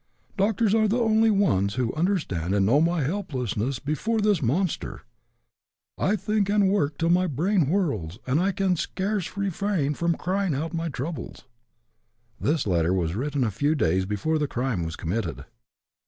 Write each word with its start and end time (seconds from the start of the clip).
Doctors 0.35 0.73
are 0.73 0.87
the 0.87 0.97
only 0.97 1.29
ones 1.29 1.75
who 1.75 1.93
understand 1.93 2.55
and 2.55 2.65
know 2.65 2.81
my 2.81 3.03
helplessness 3.03 3.77
before 3.77 4.19
this 4.19 4.41
monster. 4.41 5.03
I 5.95 6.15
think 6.15 6.49
and 6.49 6.69
work 6.69 6.97
till 6.97 7.11
my 7.11 7.27
brain 7.27 7.67
whirls, 7.67 8.17
and 8.25 8.39
I 8.39 8.51
can 8.51 8.75
scarce 8.75 9.37
refrain 9.37 9.93
from 9.93 10.15
crying 10.17 10.55
out 10.55 10.73
my 10.73 10.89
troubles." 10.89 11.45
This 12.39 12.65
letter 12.65 12.95
was 12.95 13.13
written 13.13 13.43
a 13.43 13.51
few 13.51 13.75
days 13.75 14.07
before 14.07 14.39
the 14.39 14.47
crime 14.47 14.81
was 14.81 14.95
committed. 14.95 15.45